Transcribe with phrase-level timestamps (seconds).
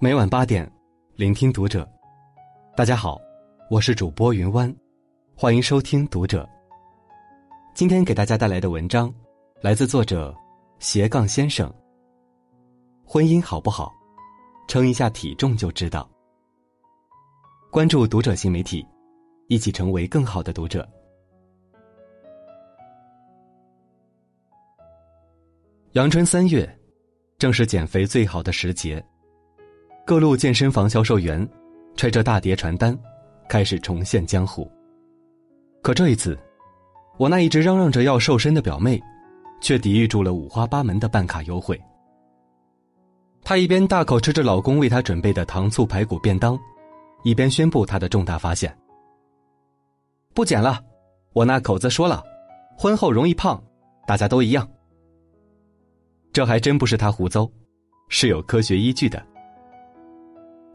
[0.00, 0.70] 每晚八点，
[1.16, 1.84] 聆听读者。
[2.76, 3.20] 大家好，
[3.68, 4.72] 我是主播云湾，
[5.34, 6.48] 欢迎收听读者。
[7.74, 9.12] 今天给大家带来的文章，
[9.60, 10.32] 来自作者
[10.78, 11.68] 斜杠先生。
[13.04, 13.92] 婚姻好不好，
[14.68, 16.08] 称一下体重就知道。
[17.68, 18.86] 关注读者新媒体，
[19.48, 20.88] 一起成为更好的读者。
[25.94, 26.78] 阳春三月，
[27.36, 29.04] 正是减肥最好的时节。
[30.08, 31.46] 各路健身房销售员
[31.94, 32.98] 揣着大叠传单，
[33.46, 34.66] 开始重现江湖。
[35.82, 36.34] 可这一次，
[37.18, 38.98] 我那一直嚷嚷着要瘦身的表妹，
[39.60, 41.78] 却抵御住了五花八门的办卡优惠。
[43.44, 46.58] 她一边大口吃着老公为她准备的糖醋排骨便当，
[47.22, 48.74] 一边宣布她的重大发现：
[50.32, 50.82] 不减了！
[51.34, 52.24] 我那口子说了，
[52.78, 53.62] 婚后容易胖，
[54.06, 54.66] 大家都一样。
[56.32, 57.46] 这还真不是她胡诌，
[58.08, 59.22] 是有科学依据的。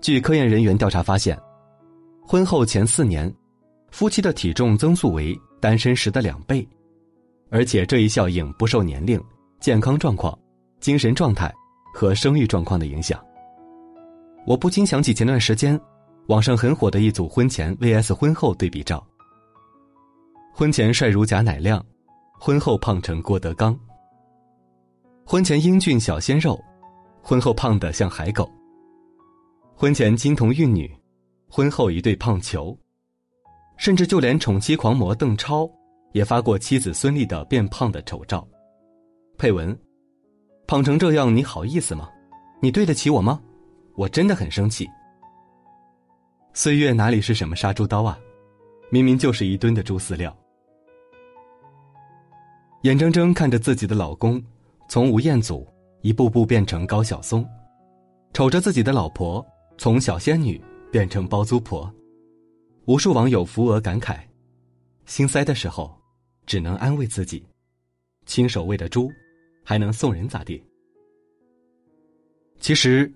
[0.04, 1.40] 据科研人员调查发现，
[2.28, 3.34] 婚后前四年，
[3.90, 6.68] 夫妻的体重增速为单身时的两倍，
[7.50, 9.18] 而且这一效应不受年龄、
[9.62, 10.38] 健康状况、
[10.82, 11.50] 精神状态
[11.94, 13.18] 和生育状况的影响。
[14.46, 15.80] 我不禁想起前段时间
[16.28, 19.02] 网上很火的一组婚前 vs 婚后对比照：
[20.54, 21.82] 婚前帅如贾乃亮，
[22.38, 23.74] 婚后胖成郭德纲；
[25.26, 26.62] 婚前英俊小鲜肉，
[27.22, 28.52] 婚后胖得像海狗。
[29.76, 30.90] 婚前金童玉女，
[31.50, 32.78] 婚后一对胖球，
[33.76, 35.70] 甚至就连宠妻狂魔邓超，
[36.14, 38.48] 也发过妻子孙俪的变胖的丑照，
[39.38, 39.78] 配文
[40.68, 42.08] ：“胖成这样你好意思吗？
[42.62, 43.42] 你对得起我吗？
[43.96, 44.88] 我真的很生气。”
[46.54, 48.18] 岁月哪里是什么杀猪刀啊，
[48.92, 50.34] 明明就是一吨的猪饲料。
[52.84, 54.42] 眼睁睁看着自己的老公
[54.88, 55.68] 从吴彦祖
[56.02, 57.46] 一步步变成高晓松，
[58.34, 59.44] 瞅着自己的老婆。
[59.84, 61.94] 从小仙女变成包租婆，
[62.86, 64.18] 无数网友扶额感慨：
[65.06, 65.94] 心塞的时候，
[66.46, 67.46] 只能安慰自己，
[68.26, 69.12] 亲手喂的猪，
[69.62, 70.64] 还能送人咋地？
[72.62, 73.12] 其实，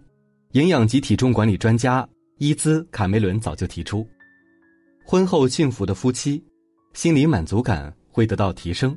[0.52, 2.06] 营养及体重管理专家
[2.38, 4.06] 伊兹卡梅伦早就提出，
[5.06, 6.44] 婚后幸福的夫妻，
[6.92, 8.94] 心理满足感会得到提升，